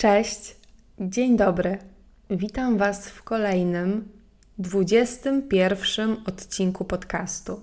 Cześć, 0.00 0.56
dzień 1.00 1.36
dobry. 1.36 1.78
Witam 2.30 2.78
Was 2.78 3.08
w 3.08 3.22
kolejnym, 3.22 4.08
21 4.58 6.16
odcinku 6.26 6.84
podcastu. 6.84 7.60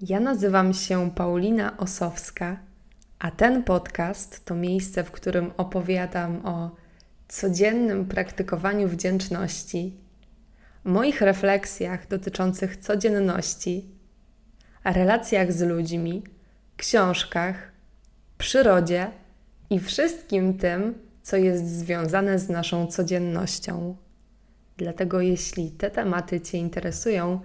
Ja 0.00 0.20
nazywam 0.20 0.74
się 0.74 1.10
Paulina 1.10 1.76
Osowska, 1.76 2.56
a 3.18 3.30
ten 3.30 3.64
podcast 3.64 4.44
to 4.44 4.54
miejsce, 4.54 5.04
w 5.04 5.10
którym 5.10 5.50
opowiadam 5.56 6.46
o 6.46 6.70
codziennym 7.28 8.06
praktykowaniu 8.06 8.88
wdzięczności, 8.88 9.96
moich 10.84 11.20
refleksjach 11.20 12.08
dotyczących 12.08 12.76
codzienności, 12.76 13.84
relacjach 14.84 15.52
z 15.52 15.62
ludźmi, 15.62 16.22
książkach, 16.76 17.72
przyrodzie 18.38 19.10
i 19.70 19.80
wszystkim 19.80 20.58
tym, 20.58 21.05
co 21.26 21.36
jest 21.36 21.78
związane 21.78 22.38
z 22.38 22.48
naszą 22.48 22.86
codziennością. 22.86 23.96
Dlatego, 24.76 25.20
jeśli 25.20 25.70
te 25.70 25.90
tematy 25.90 26.40
Cię 26.40 26.58
interesują, 26.58 27.40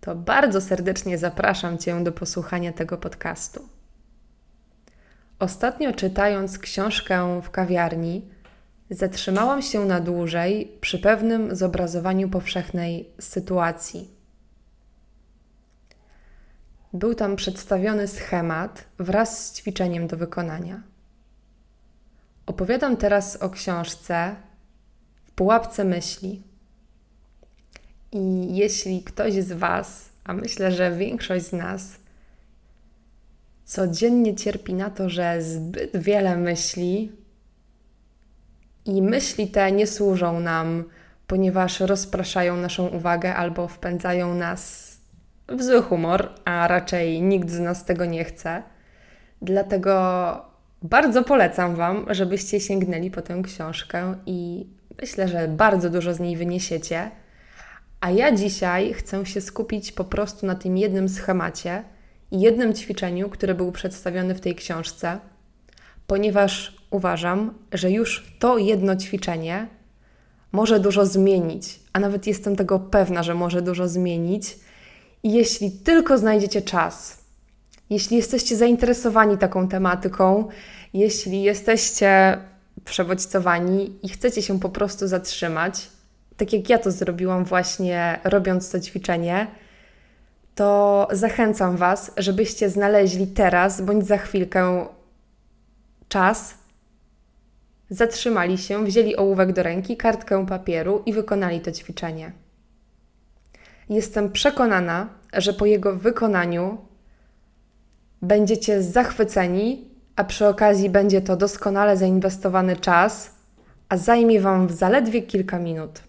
to 0.00 0.14
bardzo 0.14 0.60
serdecznie 0.60 1.18
zapraszam 1.18 1.78
Cię 1.78 2.04
do 2.04 2.12
posłuchania 2.12 2.72
tego 2.72 2.98
podcastu. 2.98 3.68
Ostatnio 5.38 5.92
czytając 5.92 6.58
książkę 6.58 7.40
w 7.42 7.50
kawiarni, 7.50 8.28
zatrzymałam 8.90 9.62
się 9.62 9.84
na 9.84 10.00
dłużej 10.00 10.78
przy 10.80 10.98
pewnym 10.98 11.56
zobrazowaniu 11.56 12.28
powszechnej 12.28 13.10
sytuacji. 13.20 14.10
Był 16.92 17.14
tam 17.14 17.36
przedstawiony 17.36 18.08
schemat 18.08 18.84
wraz 18.98 19.46
z 19.46 19.56
ćwiczeniem 19.56 20.06
do 20.06 20.16
wykonania. 20.16 20.91
Opowiadam 22.46 22.96
teraz 22.96 23.36
o 23.36 23.50
książce 23.50 24.36
w 25.24 25.30
pułapce 25.30 25.84
myśli. 25.84 26.42
I 28.12 28.56
jeśli 28.56 29.02
ktoś 29.02 29.34
z 29.34 29.52
Was, 29.52 30.08
a 30.24 30.32
myślę, 30.32 30.72
że 30.72 30.96
większość 30.96 31.46
z 31.46 31.52
nas, 31.52 31.96
codziennie 33.64 34.34
cierpi 34.34 34.74
na 34.74 34.90
to, 34.90 35.08
że 35.08 35.42
zbyt 35.42 35.96
wiele 35.96 36.36
myśli 36.36 37.12
i 38.84 39.02
myśli 39.02 39.48
te 39.48 39.72
nie 39.72 39.86
służą 39.86 40.40
nam, 40.40 40.84
ponieważ 41.26 41.80
rozpraszają 41.80 42.56
naszą 42.56 42.88
uwagę 42.88 43.34
albo 43.34 43.68
wpędzają 43.68 44.34
nas 44.34 44.92
w 45.48 45.62
zły 45.62 45.82
humor, 45.82 46.32
a 46.44 46.68
raczej 46.68 47.22
nikt 47.22 47.50
z 47.50 47.60
nas 47.60 47.84
tego 47.84 48.04
nie 48.04 48.24
chce. 48.24 48.62
Dlatego 49.42 50.51
bardzo 50.82 51.24
polecam 51.24 51.76
Wam, 51.76 52.06
żebyście 52.10 52.60
sięgnęli 52.60 53.10
po 53.10 53.22
tę 53.22 53.42
książkę 53.44 54.14
i 54.26 54.66
myślę, 55.00 55.28
że 55.28 55.48
bardzo 55.48 55.90
dużo 55.90 56.14
z 56.14 56.20
niej 56.20 56.36
wyniesiecie. 56.36 57.10
A 58.00 58.10
ja 58.10 58.32
dzisiaj 58.32 58.92
chcę 58.92 59.26
się 59.26 59.40
skupić 59.40 59.92
po 59.92 60.04
prostu 60.04 60.46
na 60.46 60.54
tym 60.54 60.76
jednym 60.76 61.08
schemacie 61.08 61.84
i 62.30 62.40
jednym 62.40 62.74
ćwiczeniu, 62.74 63.28
które 63.28 63.54
był 63.54 63.72
przedstawiony 63.72 64.34
w 64.34 64.40
tej 64.40 64.54
książce, 64.54 65.18
ponieważ 66.06 66.76
uważam, 66.90 67.54
że 67.72 67.90
już 67.90 68.36
to 68.38 68.58
jedno 68.58 68.96
ćwiczenie 68.96 69.66
może 70.52 70.80
dużo 70.80 71.06
zmienić, 71.06 71.80
a 71.92 72.00
nawet 72.00 72.26
jestem 72.26 72.56
tego 72.56 72.80
pewna, 72.80 73.22
że 73.22 73.34
może 73.34 73.62
dużo 73.62 73.88
zmienić. 73.88 74.56
Jeśli 75.22 75.70
tylko 75.70 76.18
znajdziecie 76.18 76.62
czas, 76.62 77.21
jeśli 77.90 78.16
jesteście 78.16 78.56
zainteresowani 78.56 79.38
taką 79.38 79.68
tematyką, 79.68 80.48
jeśli 80.94 81.42
jesteście 81.42 82.38
przebodźcowani 82.84 83.98
i 84.02 84.08
chcecie 84.08 84.42
się 84.42 84.60
po 84.60 84.68
prostu 84.68 85.08
zatrzymać, 85.08 85.88
tak 86.36 86.52
jak 86.52 86.68
ja 86.68 86.78
to 86.78 86.90
zrobiłam 86.90 87.44
właśnie 87.44 88.20
robiąc 88.24 88.70
to 88.70 88.80
ćwiczenie, 88.80 89.46
to 90.54 91.08
zachęcam 91.12 91.76
Was, 91.76 92.12
żebyście 92.16 92.70
znaleźli 92.70 93.26
teraz 93.26 93.80
bądź 93.80 94.06
za 94.06 94.18
chwilkę 94.18 94.86
czas, 96.08 96.54
zatrzymali 97.90 98.58
się, 98.58 98.84
wzięli 98.84 99.16
ołówek 99.16 99.52
do 99.52 99.62
ręki, 99.62 99.96
kartkę 99.96 100.46
papieru 100.46 101.02
i 101.06 101.12
wykonali 101.12 101.60
to 101.60 101.72
ćwiczenie. 101.72 102.32
Jestem 103.88 104.32
przekonana, 104.32 105.08
że 105.32 105.52
po 105.52 105.66
jego 105.66 105.96
wykonaniu 105.96 106.78
będziecie 108.22 108.82
zachwyceni, 108.82 109.88
a 110.16 110.24
przy 110.24 110.46
okazji 110.48 110.90
będzie 110.90 111.20
to 111.20 111.36
doskonale 111.36 111.96
zainwestowany 111.96 112.76
czas, 112.76 113.34
a 113.88 113.96
zajmie 113.96 114.40
Wam 114.40 114.70
zaledwie 114.70 115.22
kilka 115.22 115.58
minut. 115.58 116.00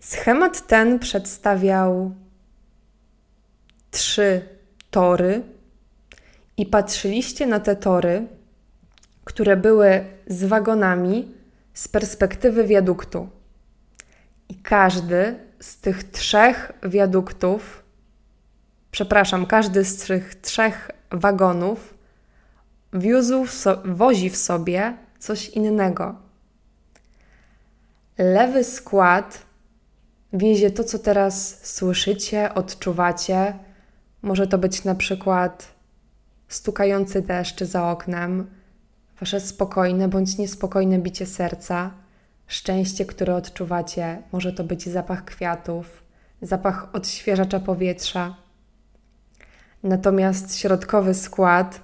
Schemat 0.00 0.66
ten 0.66 0.98
przedstawiał 0.98 2.14
trzy 3.90 4.42
tory 4.90 5.42
i 6.56 6.66
patrzyliście 6.66 7.46
na 7.46 7.60
te 7.60 7.76
tory, 7.76 8.26
które 9.24 9.56
były 9.56 10.04
z 10.26 10.44
wagonami 10.44 11.34
z 11.74 11.88
perspektywy 11.88 12.64
wiaduktu. 12.64 13.28
I 14.48 14.54
każdy 14.54 15.38
z 15.60 15.80
tych 15.80 16.04
trzech 16.04 16.72
wiaduktów 16.82 17.83
przepraszam, 18.94 19.46
każdy 19.46 19.84
z 19.84 19.96
tych 19.96 20.34
trzech 20.34 20.90
wagonów 21.10 21.94
wiózł, 22.92 23.46
so, 23.46 23.82
wozi 23.84 24.30
w 24.30 24.36
sobie 24.36 24.96
coś 25.18 25.48
innego. 25.48 26.14
Lewy 28.18 28.64
skład 28.64 29.42
wiezie 30.32 30.70
to, 30.70 30.84
co 30.84 30.98
teraz 30.98 31.66
słyszycie, 31.66 32.54
odczuwacie. 32.54 33.58
Może 34.22 34.46
to 34.46 34.58
być 34.58 34.84
na 34.84 34.94
przykład 34.94 35.74
stukający 36.48 37.22
deszcz 37.22 37.64
za 37.64 37.90
oknem, 37.90 38.50
wasze 39.20 39.40
spokojne 39.40 40.08
bądź 40.08 40.38
niespokojne 40.38 40.98
bicie 40.98 41.26
serca, 41.26 41.90
szczęście, 42.46 43.06
które 43.06 43.34
odczuwacie. 43.34 44.22
Może 44.32 44.52
to 44.52 44.64
być 44.64 44.88
zapach 44.88 45.24
kwiatów, 45.24 46.02
zapach 46.42 46.94
odświeżacza 46.94 47.60
powietrza 47.60 48.43
Natomiast 49.84 50.58
środkowy 50.58 51.14
skład 51.14 51.80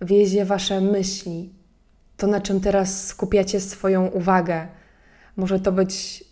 wiezie 0.00 0.44
wasze 0.44 0.80
myśli, 0.80 1.52
to 2.16 2.26
na 2.26 2.40
czym 2.40 2.60
teraz 2.60 3.06
skupiacie 3.06 3.60
swoją 3.60 4.06
uwagę. 4.06 4.66
Może 5.36 5.60
to 5.60 5.72
być 5.72 6.24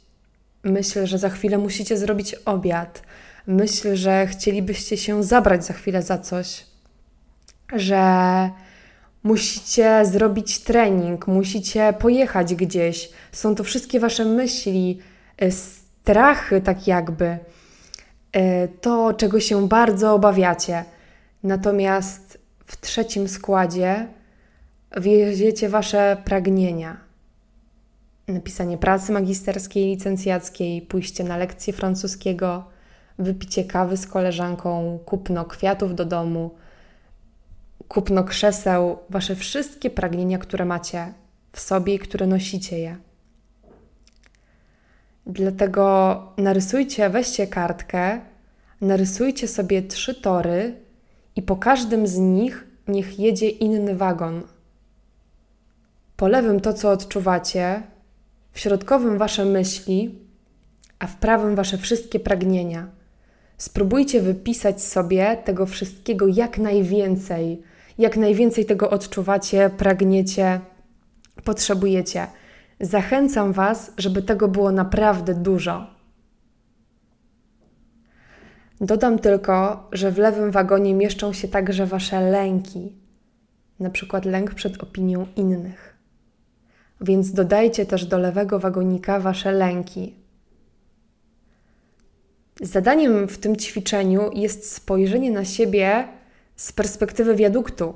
myśl, 0.65 1.07
że 1.07 1.19
za 1.19 1.29
chwilę 1.29 1.59
musicie 1.59 1.97
zrobić 1.97 2.35
obiad, 2.35 3.03
myśl, 3.47 3.97
że 3.97 4.27
chcielibyście 4.27 4.97
się 4.97 5.23
zabrać 5.23 5.65
za 5.65 5.75
chwilę 5.75 6.03
za 6.03 6.19
coś, 6.19 6.67
że 7.73 8.05
musicie 9.23 10.07
zrobić 10.07 10.59
trening, 10.59 11.27
musicie 11.27 11.95
pojechać 11.99 12.55
gdzieś. 12.55 13.11
Są 13.33 13.55
to 13.55 13.65
wszystkie 13.65 14.01
wasze 14.01 14.25
myśli, 14.25 14.99
y, 15.43 15.53
strachy, 15.53 16.61
tak 16.61 16.87
jakby 16.87 17.39
to, 18.81 19.15
czego 19.15 19.41
się 19.41 19.69
bardzo 19.69 20.15
obawiacie. 20.15 20.85
Natomiast 21.43 22.39
w 22.67 22.81
trzecim 22.81 23.29
składzie 23.29 24.07
wieziecie 24.97 25.69
Wasze 25.69 26.17
pragnienia. 26.25 26.97
Napisanie 28.29 28.79
pracy 28.79 29.13
magisterskiej, 29.13 29.87
licencjackiej, 29.87 30.83
pójście 30.83 31.25
na 31.25 31.37
lekcję 31.37 31.73
francuskiego, 31.73 32.65
wypicie 33.19 33.65
kawy 33.65 33.97
z 33.97 34.07
koleżanką, 34.07 34.99
kupno 35.05 35.45
kwiatów 35.45 35.95
do 35.95 36.05
domu, 36.05 36.51
kupno 37.89 38.25
krzeseł, 38.25 38.99
Wasze 39.11 39.37
wszystkie 39.37 39.91
pragnienia, 39.91 40.39
które 40.39 40.65
macie 40.65 41.13
w 41.53 41.61
sobie 41.61 41.95
i 41.95 41.99
które 41.99 42.27
nosicie 42.27 42.79
je. 42.79 42.97
Dlatego 45.27 46.23
narysujcie, 46.37 47.11
weźcie 47.11 47.47
kartkę, 47.47 48.21
narysujcie 48.81 49.49
sobie 49.49 49.83
trzy 49.83 50.15
tory 50.15 50.75
i 51.37 51.43
po 51.43 51.57
każdym 51.57 52.07
z 52.07 52.19
nich 52.19 52.67
niech 52.89 53.19
jedzie 53.19 53.49
inny 53.49 53.97
wagon. 53.97 54.43
Po 56.17 56.29
lewym 56.29 56.61
to, 56.61 56.73
co 56.73 56.91
odczuwacie, 56.91 57.83
w 58.53 58.61
środkowym 58.61 59.19
wasze 59.19 59.45
myśli, 59.45 60.19
a 60.99 61.07
w 61.07 61.17
prawym 61.17 61.55
wasze 61.55 61.79
wszystkie 61.79 62.21
pragnienia. 62.21 62.89
Spróbujcie 63.59 64.21
wypisać 64.21 64.83
sobie 64.83 65.37
tego 65.45 65.67
wszystkiego 65.67 66.27
jak 66.29 66.59
najwięcej. 66.59 67.63
Jak 67.99 68.17
najwięcej 68.17 68.67
tego 68.67 68.91
odczuwacie, 68.91 69.71
pragniecie, 69.77 70.61
potrzebujecie. 71.45 72.27
Zachęcam 72.81 73.53
Was, 73.53 73.93
żeby 73.99 74.23
tego 74.23 74.49
było 74.49 74.73
naprawdę 74.73 75.35
dużo. 75.35 76.00
Dodam 78.81 79.19
tylko, 79.19 79.89
że 79.93 80.11
w 80.11 80.19
lewym 80.19 80.51
wagonie 80.51 80.95
mieszczą 80.95 81.33
się 81.33 81.49
także 81.49 81.87
Wasze 81.87 82.21
lęki, 82.21 82.93
na 83.81 83.91
przykład 83.91 84.25
lęk 84.25 84.55
przed 84.55 84.83
opinią 84.83 85.27
innych. 85.37 85.97
więc 87.01 87.33
dodajcie 87.33 87.87
też 87.87 88.07
do 88.07 88.19
lewego 88.19 88.59
wagonika 88.59 89.21
wasze 89.21 89.53
lęki. 89.53 90.15
Zadaniem 92.61 93.29
w 93.29 93.39
tym 93.39 93.57
ćwiczeniu 93.57 94.31
jest 94.35 94.73
spojrzenie 94.73 95.31
na 95.31 95.45
siebie 95.45 96.09
z 96.57 96.73
perspektywy 96.73 97.35
wiaduktu, 97.35 97.95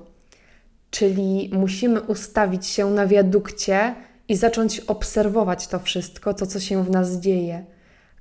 czyli 0.90 1.50
musimy 1.52 2.00
ustawić 2.00 2.66
się 2.66 2.90
na 2.90 3.06
wiadukcie 3.06 3.94
i 4.28 4.36
zacząć 4.36 4.81
obserwować 4.81 5.66
to 5.66 5.78
wszystko, 5.78 6.34
to 6.34 6.46
co 6.46 6.60
się 6.60 6.84
w 6.84 6.90
nas 6.90 7.16
dzieje. 7.16 7.64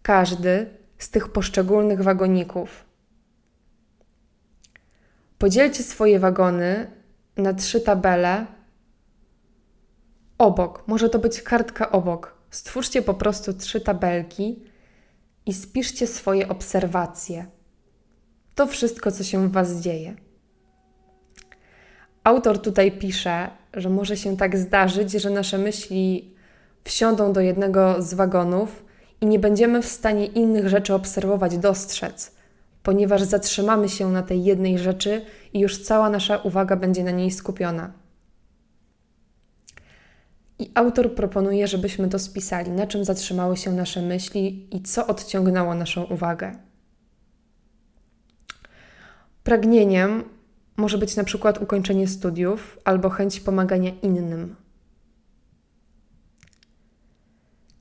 Każdy 0.01 0.65
z 0.97 1.09
tych 1.09 1.29
poszczególnych 1.29 2.01
wagoników. 2.01 2.85
Podzielcie 5.37 5.83
swoje 5.83 6.19
wagony 6.19 6.91
na 7.37 7.53
trzy 7.53 7.81
tabele 7.81 8.45
obok. 10.37 10.83
Może 10.87 11.09
to 11.09 11.19
być 11.19 11.41
kartka 11.41 11.91
obok. 11.91 12.35
Stwórzcie 12.49 13.01
po 13.01 13.13
prostu 13.13 13.53
trzy 13.53 13.81
tabelki 13.81 14.63
i 15.45 15.53
spiszcie 15.53 16.07
swoje 16.07 16.49
obserwacje. 16.49 17.45
To 18.55 18.67
wszystko, 18.67 19.11
co 19.11 19.23
się 19.23 19.47
w 19.47 19.51
Was 19.51 19.75
dzieje. 19.75 20.15
Autor 22.23 22.61
tutaj 22.61 22.91
pisze, 22.91 23.49
że 23.73 23.89
może 23.89 24.17
się 24.17 24.37
tak 24.37 24.57
zdarzyć, 24.57 25.11
że 25.11 25.29
nasze 25.29 25.57
myśli 25.57 26.35
wsiądą 26.83 27.33
do 27.33 27.41
jednego 27.41 28.01
z 28.01 28.13
wagonów 28.13 28.82
i 29.23 29.25
nie 29.25 29.39
będziemy 29.39 29.81
w 29.81 29.85
stanie 29.85 30.25
innych 30.25 30.67
rzeczy 30.67 30.93
obserwować, 30.93 31.57
dostrzec, 31.57 32.35
ponieważ 32.83 33.21
zatrzymamy 33.21 33.89
się 33.89 34.11
na 34.11 34.23
tej 34.23 34.43
jednej 34.43 34.79
rzeczy 34.79 35.25
i 35.53 35.59
już 35.59 35.83
cała 35.83 36.09
nasza 36.09 36.37
uwaga 36.37 36.75
będzie 36.75 37.03
na 37.03 37.11
niej 37.11 37.31
skupiona. 37.31 37.93
I 40.59 40.71
autor 40.75 41.15
proponuje, 41.15 41.67
żebyśmy 41.67 42.09
to 42.09 42.19
spisali, 42.19 42.71
na 42.71 42.87
czym 42.87 43.05
zatrzymały 43.05 43.57
się 43.57 43.71
nasze 43.73 44.01
myśli 44.01 44.67
i 44.75 44.81
co 44.81 45.07
odciągnęło 45.07 45.75
naszą 45.75 46.03
uwagę. 46.03 46.55
Pragnieniem 49.43 50.23
może 50.77 50.97
być 50.97 51.15
na 51.15 51.23
przykład 51.23 51.61
ukończenie 51.61 52.07
studiów 52.07 52.79
albo 52.83 53.09
chęć 53.09 53.39
pomagania 53.39 53.91
innym. 54.01 54.62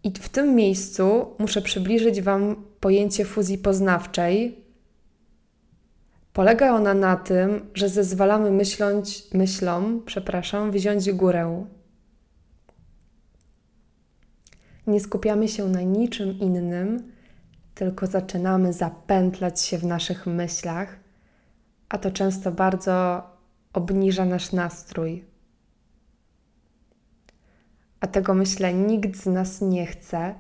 I 0.04 0.10
w 0.10 0.28
tym 0.28 0.54
miejscu 0.54 1.26
muszę 1.38 1.62
przybliżyć 1.62 2.22
Wam 2.22 2.64
pojęcie 2.80 3.24
fuzji 3.24 3.58
poznawczej. 3.58 4.62
Polega 6.32 6.74
ona 6.74 6.94
na 6.94 7.16
tym, 7.16 7.70
że 7.74 7.88
zezwalamy 7.88 8.50
myśląc, 8.50 9.34
myślom, 9.34 10.02
przepraszam, 10.06 10.70
wziąć 10.70 11.12
górę. 11.12 11.66
Nie 14.86 15.00
skupiamy 15.00 15.48
się 15.48 15.68
na 15.68 15.82
niczym 15.82 16.38
innym, 16.38 17.12
tylko 17.74 18.06
zaczynamy 18.06 18.72
zapętlać 18.72 19.60
się 19.60 19.78
w 19.78 19.84
naszych 19.84 20.26
myślach, 20.26 20.96
a 21.88 21.98
to 21.98 22.10
często 22.10 22.52
bardzo 22.52 23.22
obniża 23.72 24.24
nasz 24.24 24.52
nastrój. 24.52 25.31
A 28.02 28.06
tego 28.06 28.34
myślę 28.34 28.74
nikt 28.74 29.16
z 29.16 29.26
nas 29.26 29.60
nie 29.60 29.86
chce, 29.86 30.34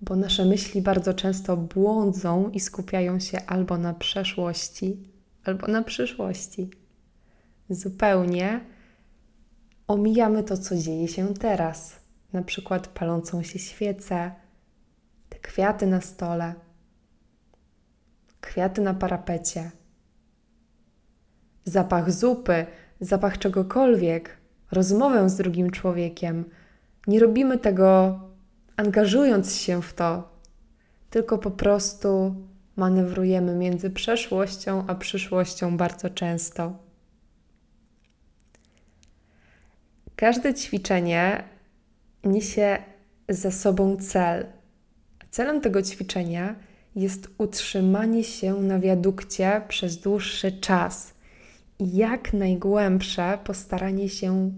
bo 0.00 0.16
nasze 0.16 0.44
myśli 0.44 0.82
bardzo 0.82 1.14
często 1.14 1.56
błądzą 1.56 2.50
i 2.50 2.60
skupiają 2.60 3.20
się 3.20 3.46
albo 3.46 3.78
na 3.78 3.94
przeszłości, 3.94 5.12
albo 5.44 5.66
na 5.66 5.82
przyszłości. 5.82 6.70
Zupełnie 7.70 8.60
omijamy 9.86 10.42
to, 10.42 10.56
co 10.56 10.76
dzieje 10.76 11.08
się 11.08 11.34
teraz 11.34 11.96
na 12.32 12.42
przykład 12.42 12.88
palącą 12.88 13.42
się 13.42 13.58
świecę, 13.58 14.30
te 15.28 15.38
kwiaty 15.38 15.86
na 15.86 16.00
stole, 16.00 16.54
kwiaty 18.40 18.80
na 18.80 18.94
parapecie, 18.94 19.70
zapach 21.64 22.12
zupy, 22.12 22.66
zapach 23.00 23.38
czegokolwiek, 23.38 24.36
rozmowę 24.70 25.30
z 25.30 25.36
drugim 25.36 25.70
człowiekiem. 25.70 26.44
Nie 27.08 27.20
robimy 27.20 27.58
tego 27.58 28.20
angażując 28.76 29.56
się 29.56 29.82
w 29.82 29.94
to, 29.94 30.28
tylko 31.10 31.38
po 31.38 31.50
prostu 31.50 32.34
manewrujemy 32.76 33.54
między 33.54 33.90
przeszłością 33.90 34.84
a 34.86 34.94
przyszłością 34.94 35.76
bardzo 35.76 36.10
często. 36.10 36.78
Każde 40.16 40.54
ćwiczenie 40.54 41.44
niesie 42.24 42.78
ze 43.28 43.52
sobą 43.52 43.96
cel. 43.96 44.46
Celem 45.30 45.60
tego 45.60 45.82
ćwiczenia 45.82 46.54
jest 46.96 47.30
utrzymanie 47.38 48.24
się 48.24 48.54
na 48.54 48.78
wiadukcie 48.78 49.62
przez 49.68 49.96
dłuższy 49.96 50.52
czas 50.52 51.14
i 51.78 51.96
jak 51.96 52.32
najgłębsze 52.32 53.38
postaranie 53.44 54.08
się 54.08 54.52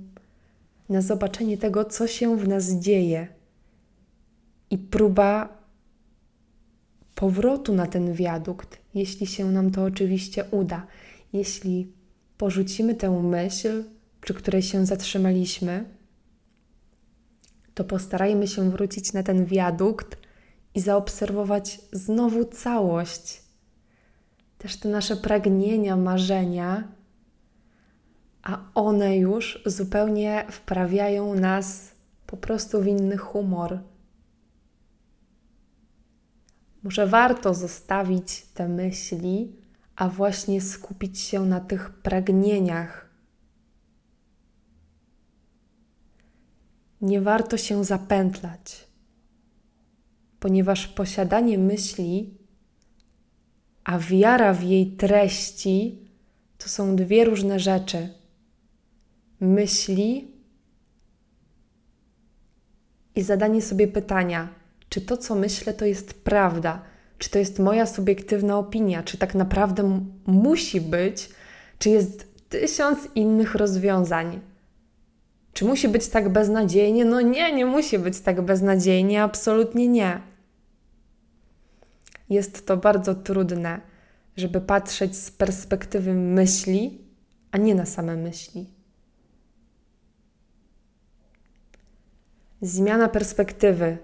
na 0.90 1.02
zobaczenie 1.02 1.58
tego, 1.58 1.84
co 1.84 2.06
się 2.06 2.36
w 2.36 2.48
nas 2.48 2.70
dzieje, 2.70 3.28
i 4.70 4.78
próba 4.78 5.60
powrotu 7.14 7.74
na 7.74 7.86
ten 7.86 8.12
wiadukt, 8.12 8.78
jeśli 8.94 9.26
się 9.26 9.52
nam 9.52 9.70
to 9.70 9.84
oczywiście 9.84 10.44
uda. 10.50 10.86
Jeśli 11.32 11.92
porzucimy 12.38 12.94
tę 12.94 13.22
myśl, 13.22 13.84
przy 14.20 14.34
której 14.34 14.62
się 14.62 14.86
zatrzymaliśmy, 14.86 15.84
to 17.74 17.84
postarajmy 17.84 18.48
się 18.48 18.70
wrócić 18.70 19.12
na 19.12 19.22
ten 19.22 19.44
wiadukt 19.44 20.18
i 20.74 20.80
zaobserwować 20.80 21.80
znowu 21.92 22.44
całość. 22.44 23.42
Też 24.58 24.76
te 24.76 24.88
nasze 24.88 25.16
pragnienia, 25.16 25.96
marzenia, 25.96 26.88
a 28.50 28.70
one 28.74 29.16
już 29.16 29.62
zupełnie 29.66 30.46
wprawiają 30.50 31.34
nas 31.34 31.92
po 32.26 32.36
prostu 32.36 32.82
w 32.82 32.86
inny 32.86 33.16
humor. 33.16 33.78
Może 36.82 37.06
warto 37.06 37.54
zostawić 37.54 38.42
te 38.54 38.68
myśli, 38.68 39.56
a 39.96 40.08
właśnie 40.08 40.60
skupić 40.60 41.18
się 41.18 41.46
na 41.46 41.60
tych 41.60 41.90
pragnieniach 41.90 43.10
nie 47.00 47.20
warto 47.20 47.56
się 47.56 47.84
zapętlać, 47.84 48.86
ponieważ 50.40 50.88
posiadanie 50.88 51.58
myśli, 51.58 52.38
a 53.84 53.98
wiara 53.98 54.54
w 54.54 54.62
jej 54.62 54.96
treści 54.96 55.98
to 56.58 56.68
są 56.68 56.96
dwie 56.96 57.24
różne 57.24 57.60
rzeczy. 57.60 58.19
Myśli 59.40 60.30
i 63.14 63.22
zadanie 63.22 63.62
sobie 63.62 63.88
pytania, 63.88 64.48
czy 64.88 65.00
to, 65.00 65.16
co 65.16 65.34
myślę, 65.34 65.74
to 65.74 65.84
jest 65.84 66.24
prawda, 66.24 66.82
czy 67.18 67.30
to 67.30 67.38
jest 67.38 67.58
moja 67.58 67.86
subiektywna 67.86 68.58
opinia, 68.58 69.02
czy 69.02 69.18
tak 69.18 69.34
naprawdę 69.34 70.00
musi 70.26 70.80
być, 70.80 71.30
czy 71.78 71.90
jest 71.90 72.48
tysiąc 72.48 73.08
innych 73.14 73.54
rozwiązań. 73.54 74.40
Czy 75.52 75.64
musi 75.64 75.88
być 75.88 76.08
tak 76.08 76.28
beznadziejnie? 76.28 77.04
No 77.04 77.20
nie, 77.20 77.52
nie 77.52 77.66
musi 77.66 77.98
być 77.98 78.20
tak 78.20 78.42
beznadziejnie, 78.42 79.22
absolutnie 79.22 79.88
nie. 79.88 80.20
Jest 82.28 82.66
to 82.66 82.76
bardzo 82.76 83.14
trudne, 83.14 83.80
żeby 84.36 84.60
patrzeć 84.60 85.16
z 85.16 85.30
perspektywy 85.30 86.14
myśli, 86.14 87.04
a 87.50 87.58
nie 87.58 87.74
na 87.74 87.86
same 87.86 88.16
myśli. 88.16 88.79
Zmiana 92.62 93.08
perspektywy. 93.08 93.98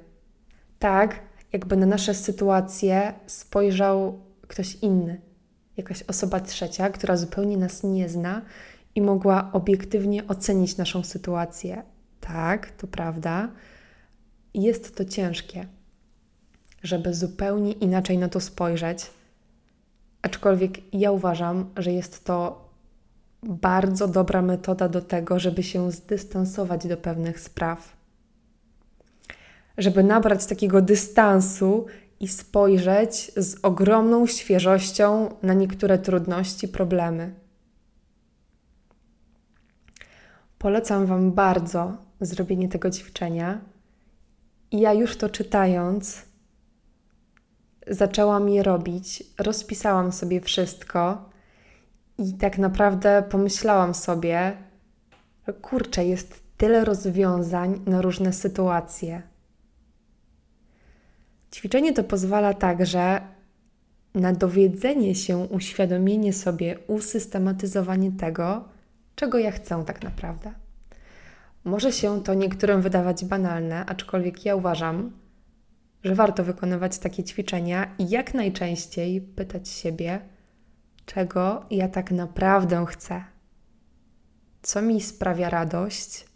Tak, 0.78 1.20
jakby 1.52 1.76
na 1.76 1.86
nasze 1.86 2.14
sytuacje 2.14 3.14
spojrzał 3.26 4.20
ktoś 4.48 4.74
inny, 4.74 5.20
jakaś 5.76 6.02
osoba 6.02 6.40
trzecia, 6.40 6.90
która 6.90 7.16
zupełnie 7.16 7.56
nas 7.56 7.82
nie 7.82 8.08
zna 8.08 8.42
i 8.94 9.02
mogła 9.02 9.50
obiektywnie 9.52 10.26
ocenić 10.28 10.76
naszą 10.76 11.04
sytuację. 11.04 11.82
Tak, 12.20 12.70
to 12.70 12.86
prawda. 12.86 13.48
Jest 14.54 14.96
to 14.96 15.04
ciężkie, 15.04 15.66
żeby 16.82 17.14
zupełnie 17.14 17.72
inaczej 17.72 18.18
na 18.18 18.28
to 18.28 18.40
spojrzeć. 18.40 19.10
Aczkolwiek 20.22 20.94
ja 20.94 21.12
uważam, 21.12 21.70
że 21.76 21.92
jest 21.92 22.24
to 22.24 22.66
bardzo 23.42 24.08
dobra 24.08 24.42
metoda 24.42 24.88
do 24.88 25.00
tego, 25.00 25.38
żeby 25.38 25.62
się 25.62 25.92
zdystansować 25.92 26.86
do 26.86 26.96
pewnych 26.96 27.40
spraw. 27.40 27.95
Żeby 29.78 30.04
nabrać 30.04 30.46
takiego 30.46 30.82
dystansu 30.82 31.86
i 32.20 32.28
spojrzeć 32.28 33.32
z 33.36 33.56
ogromną 33.62 34.26
świeżością 34.26 35.34
na 35.42 35.54
niektóre 35.54 35.98
trudności, 35.98 36.68
problemy. 36.68 37.34
Polecam 40.58 41.06
Wam 41.06 41.32
bardzo 41.32 41.96
zrobienie 42.20 42.68
tego 42.68 42.90
ćwiczenia. 42.90 43.60
I 44.70 44.80
ja 44.80 44.92
już 44.92 45.16
to 45.16 45.28
czytając, 45.28 46.22
zaczęłam 47.86 48.48
je 48.48 48.62
robić, 48.62 49.22
rozpisałam 49.38 50.12
sobie 50.12 50.40
wszystko 50.40 51.30
i 52.18 52.32
tak 52.32 52.58
naprawdę 52.58 53.24
pomyślałam 53.30 53.94
sobie, 53.94 54.56
kurczę, 55.62 56.04
jest 56.04 56.42
tyle 56.56 56.84
rozwiązań 56.84 57.80
na 57.86 58.02
różne 58.02 58.32
sytuacje. 58.32 59.22
Ćwiczenie 61.56 61.92
to 61.92 62.04
pozwala 62.04 62.54
także 62.54 63.20
na 64.14 64.32
dowiedzenie 64.32 65.14
się, 65.14 65.36
uświadomienie 65.38 66.32
sobie, 66.32 66.78
usystematyzowanie 66.86 68.12
tego, 68.12 68.68
czego 69.14 69.38
ja 69.38 69.50
chcę 69.50 69.84
tak 69.86 70.02
naprawdę. 70.02 70.52
Może 71.64 71.92
się 71.92 72.22
to 72.22 72.34
niektórym 72.34 72.82
wydawać 72.82 73.24
banalne, 73.24 73.86
aczkolwiek 73.86 74.44
ja 74.44 74.56
uważam, 74.56 75.12
że 76.04 76.14
warto 76.14 76.44
wykonywać 76.44 76.98
takie 76.98 77.24
ćwiczenia 77.24 77.94
i 77.98 78.08
jak 78.08 78.34
najczęściej 78.34 79.20
pytać 79.20 79.68
siebie, 79.68 80.20
czego 81.06 81.66
ja 81.70 81.88
tak 81.88 82.10
naprawdę 82.10 82.86
chcę, 82.86 83.24
co 84.62 84.82
mi 84.82 85.00
sprawia 85.00 85.50
radość, 85.50 86.26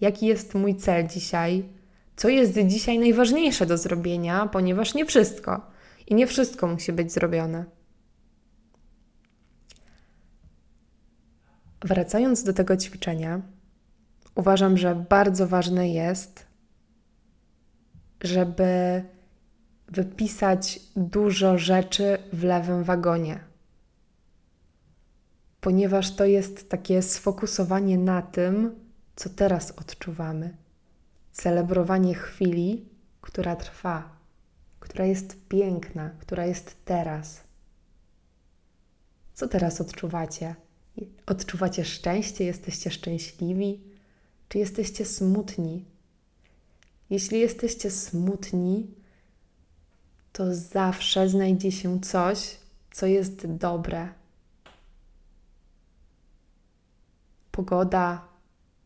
jaki 0.00 0.26
jest 0.26 0.54
mój 0.54 0.76
cel 0.76 1.08
dzisiaj, 1.08 1.68
co 2.16 2.28
jest 2.28 2.58
dzisiaj 2.66 2.98
najważniejsze 2.98 3.66
do 3.66 3.78
zrobienia, 3.78 4.46
ponieważ 4.46 4.94
nie 4.94 5.06
wszystko 5.06 5.70
i 6.06 6.14
nie 6.14 6.26
wszystko 6.26 6.66
musi 6.66 6.92
być 6.92 7.12
zrobione. 7.12 7.64
Wracając 11.84 12.44
do 12.44 12.52
tego 12.52 12.76
ćwiczenia, 12.76 13.40
uważam, 14.34 14.78
że 14.78 14.94
bardzo 14.94 15.46
ważne 15.46 15.88
jest, 15.88 16.46
żeby 18.20 19.02
wypisać 19.88 20.80
dużo 20.96 21.58
rzeczy 21.58 22.18
w 22.32 22.44
lewym 22.44 22.84
wagonie, 22.84 23.40
ponieważ 25.60 26.16
to 26.16 26.24
jest 26.24 26.70
takie 26.70 27.02
sfokusowanie 27.02 27.98
na 27.98 28.22
tym, 28.22 28.74
co 29.16 29.30
teraz 29.30 29.70
odczuwamy, 29.70 30.56
celebrowanie 31.32 32.14
chwili, 32.14 32.84
która 33.20 33.56
trwa, 33.56 34.16
która 34.80 35.04
jest 35.04 35.36
piękna, 35.48 36.10
która 36.20 36.46
jest 36.46 36.84
teraz. 36.84 37.40
Co 39.34 39.48
teraz 39.48 39.80
odczuwacie? 39.80 40.54
Odczuwacie 41.26 41.84
szczęście? 41.84 42.44
Jesteście 42.44 42.90
szczęśliwi? 42.90 43.80
Czy 44.48 44.58
jesteście 44.58 45.04
smutni? 45.04 45.84
Jeśli 47.10 47.40
jesteście 47.40 47.90
smutni, 47.90 48.86
to 50.32 50.54
zawsze 50.54 51.28
znajdzie 51.28 51.72
się 51.72 52.00
coś, 52.00 52.56
co 52.92 53.06
jest 53.06 53.46
dobre. 53.46 54.08
Pogoda, 57.52 58.28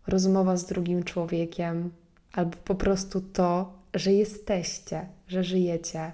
rozmowa 0.07 0.57
z 0.57 0.67
drugim 0.67 1.05
człowiekiem, 1.05 1.91
albo 2.33 2.57
po 2.57 2.75
prostu 2.75 3.21
to, 3.21 3.73
że 3.95 4.13
jesteście, 4.13 5.07
że 5.29 5.45
żyjecie, 5.45 6.13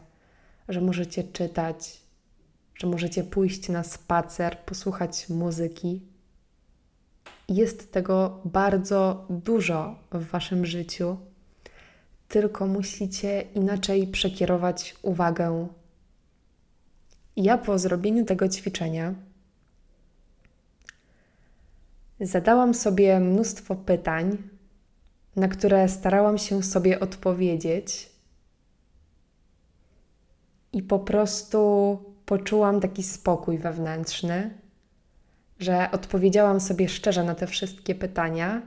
że 0.69 0.81
możecie 0.81 1.25
czytać, 1.25 2.01
że 2.75 2.87
możecie 2.87 3.25
pójść 3.25 3.69
na 3.69 3.83
spacer, 3.83 4.59
posłuchać 4.59 5.29
muzyki. 5.29 6.03
Jest 7.49 7.93
tego 7.93 8.41
bardzo 8.45 9.27
dużo 9.31 9.99
w 10.13 10.25
Waszym 10.25 10.67
życiu, 10.67 11.17
tylko 12.29 12.67
musicie 12.67 13.45
inaczej 13.55 14.07
przekierować 14.07 14.97
uwagę. 15.03 15.69
Ja 17.37 17.59
po 17.59 17.79
zrobieniu 17.79 18.25
tego 18.25 18.49
ćwiczenia 18.49 19.15
zadałam 22.21 22.75
sobie 22.75 23.21
mnóstwo 23.21 23.77
pytań, 23.77 24.39
na 25.37 25.49
które 25.49 25.89
starałam 25.89 26.39
się 26.39 26.63
sobie 26.63 27.01
odpowiedzieć, 27.01 28.13
i 30.73 30.83
po 30.83 30.99
prostu 30.99 31.99
poczułam 32.27 32.81
taki 32.81 33.03
spokój 33.03 33.59
wewnętrzny, 33.59 34.51
że 35.59 35.89
odpowiedziałam 35.93 36.61
sobie 36.61 36.89
szczerze 36.89 37.25
na 37.25 37.35
te 37.35 37.47
wszystkie 37.47 37.95
pytania 37.95 38.63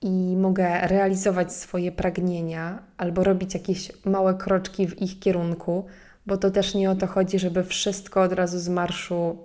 i 0.00 0.36
mogę 0.36 0.80
realizować 0.88 1.52
swoje 1.52 1.92
pragnienia 1.92 2.82
albo 2.96 3.24
robić 3.24 3.54
jakieś 3.54 4.04
małe 4.04 4.34
kroczki 4.34 4.86
w 4.86 5.02
ich 5.02 5.18
kierunku, 5.20 5.86
bo 6.26 6.36
to 6.36 6.50
też 6.50 6.74
nie 6.74 6.90
o 6.90 6.96
to 6.96 7.06
chodzi, 7.06 7.38
żeby 7.38 7.64
wszystko 7.64 8.22
od 8.22 8.32
razu 8.32 8.58
z 8.58 8.68
marszu 8.68 9.38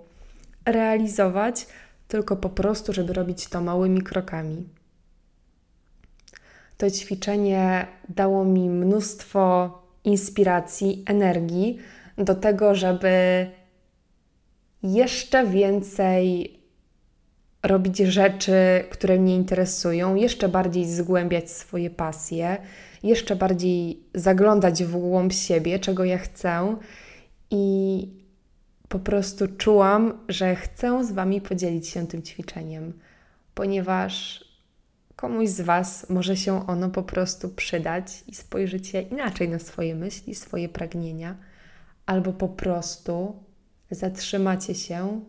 realizować, 0.64 1.66
tylko 2.08 2.36
po 2.36 2.48
prostu, 2.48 2.92
żeby 2.92 3.12
robić 3.12 3.48
to 3.48 3.60
małymi 3.60 4.02
krokami. 4.02 4.77
To 6.78 6.90
ćwiczenie 6.90 7.86
dało 8.08 8.44
mi 8.44 8.68
mnóstwo 8.70 9.72
inspiracji, 10.04 11.04
energii 11.06 11.78
do 12.18 12.34
tego, 12.34 12.74
żeby 12.74 13.46
jeszcze 14.82 15.46
więcej 15.46 16.52
robić 17.62 17.98
rzeczy, 17.98 18.84
które 18.90 19.18
mnie 19.18 19.36
interesują, 19.36 20.14
jeszcze 20.14 20.48
bardziej 20.48 20.86
zgłębiać 20.86 21.50
swoje 21.50 21.90
pasje, 21.90 22.56
jeszcze 23.02 23.36
bardziej 23.36 24.02
zaglądać 24.14 24.84
w 24.84 24.96
głąb 24.96 25.32
siebie, 25.32 25.78
czego 25.78 26.04
ja 26.04 26.18
chcę. 26.18 26.76
I 27.50 28.06
po 28.88 28.98
prostu 28.98 29.48
czułam, 29.48 30.18
że 30.28 30.56
chcę 30.56 31.04
z 31.04 31.12
Wami 31.12 31.40
podzielić 31.40 31.88
się 31.88 32.06
tym 32.06 32.22
ćwiczeniem, 32.22 32.92
ponieważ 33.54 34.44
komuś 35.18 35.48
z 35.48 35.60
Was 35.60 36.10
może 36.10 36.36
się 36.36 36.66
ono 36.66 36.90
po 36.90 37.02
prostu 37.02 37.48
przydać 37.48 38.24
i 38.26 38.34
spojrzycie 38.34 39.02
inaczej 39.02 39.48
na 39.48 39.58
swoje 39.58 39.94
myśli, 39.94 40.34
swoje 40.34 40.68
pragnienia, 40.68 41.36
albo 42.06 42.32
po 42.32 42.48
prostu 42.48 43.42
zatrzymacie 43.90 44.74
się 44.74 45.20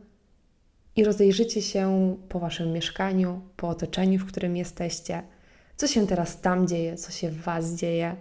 i 0.95 1.03
rozejrzycie 1.03 1.61
się 1.61 2.15
po 2.29 2.39
Waszym 2.39 2.71
mieszkaniu, 2.71 3.41
po 3.55 3.69
otoczeniu, 3.69 4.19
w 4.19 4.25
którym 4.25 4.57
jesteście, 4.57 5.23
co 5.75 5.87
się 5.87 6.07
teraz 6.07 6.41
tam 6.41 6.67
dzieje, 6.67 6.95
co 6.95 7.11
się 7.11 7.29
w 7.29 7.41
Was 7.41 7.73
dzieje. 7.73 8.15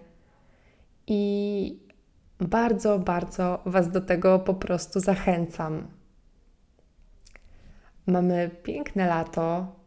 I 1.06 1.80
bardzo, 2.40 2.98
bardzo 2.98 3.62
Was 3.66 3.90
do 3.90 4.00
tego 4.00 4.38
po 4.38 4.54
prostu 4.54 5.00
zachęcam. 5.00 5.88
Mamy 8.06 8.50
piękne 8.62 9.06
lato, 9.06 9.78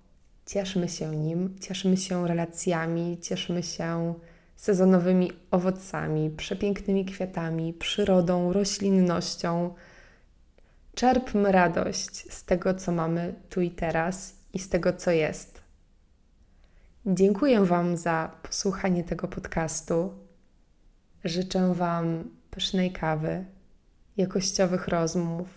cieszmy 0.45 0.89
się 0.89 1.15
nim, 1.15 1.59
cieszmy 1.59 1.97
się 1.97 2.27
relacjami, 2.27 3.17
cieszmy 3.21 3.63
się 3.63 4.13
sezonowymi 4.55 5.31
owocami, 5.51 6.29
przepięknymi 6.29 7.05
kwiatami, 7.05 7.73
przyrodą, 7.73 8.53
roślinnością. 8.53 9.73
Czerpmy 10.95 11.51
radość 11.51 12.33
z 12.33 12.45
tego, 12.45 12.73
co 12.73 12.91
mamy 12.91 13.35
tu 13.49 13.61
i 13.61 13.71
teraz 13.71 14.35
i 14.53 14.59
z 14.59 14.69
tego, 14.69 14.93
co 14.93 15.11
jest. 15.11 15.61
Dziękuję 17.05 17.65
Wam 17.65 17.97
za 17.97 18.31
posłuchanie 18.43 19.03
tego 19.03 19.27
podcastu. 19.27 20.13
Życzę 21.23 21.73
Wam 21.73 22.23
pysznej 22.51 22.91
kawy, 22.91 23.45
jakościowych 24.17 24.87
rozmów, 24.87 25.47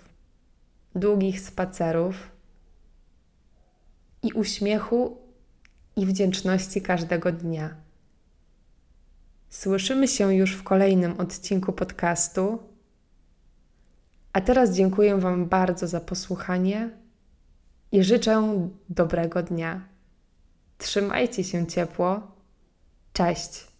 długich 0.94 1.40
spacerów 1.40 2.33
i 4.24 4.32
uśmiechu 4.32 5.16
i 5.96 6.06
wdzięczności 6.06 6.82
każdego 6.82 7.32
dnia. 7.32 7.74
Słyszymy 9.50 10.08
się 10.08 10.34
już 10.34 10.54
w 10.54 10.62
kolejnym 10.62 11.20
odcinku 11.20 11.72
podcastu. 11.72 12.58
A 14.32 14.40
teraz 14.40 14.70
dziękuję 14.70 15.16
Wam 15.16 15.46
bardzo 15.46 15.88
za 15.88 16.00
posłuchanie 16.00 16.90
i 17.92 18.04
życzę 18.04 18.68
dobrego 18.88 19.42
dnia. 19.42 19.88
Trzymajcie 20.78 21.44
się 21.44 21.66
ciepło. 21.66 22.20
Cześć. 23.12 23.73